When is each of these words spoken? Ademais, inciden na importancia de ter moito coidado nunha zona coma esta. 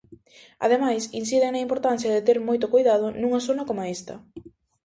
Ademais, 0.65 1.03
inciden 1.21 1.51
na 1.53 1.63
importancia 1.65 2.13
de 2.15 2.25
ter 2.27 2.37
moito 2.47 2.71
coidado 2.73 3.05
nunha 3.21 3.43
zona 3.47 3.67
coma 3.69 3.89
esta. 3.97 4.15